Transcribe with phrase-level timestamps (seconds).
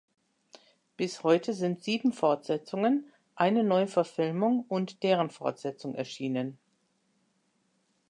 [0.97, 3.05] Bis heute sind sieben Fortsetzungen,
[3.35, 6.57] eine Neuverfilmung und deren Fortsetzung erschienen.